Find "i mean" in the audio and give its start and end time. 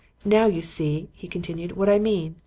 1.87-2.33